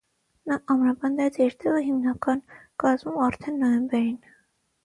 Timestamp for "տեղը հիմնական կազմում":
1.65-3.21